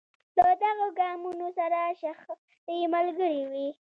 [0.37, 3.67] له دغو ګامونو سره شخړې ملګرې وې.